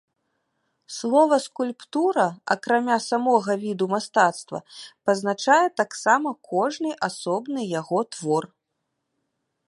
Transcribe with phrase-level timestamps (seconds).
[0.97, 2.23] Слова скульптура,
[2.55, 4.59] акрамя самога віду мастацтва,
[5.09, 8.43] пазначае таксама кожны асобны яго твор.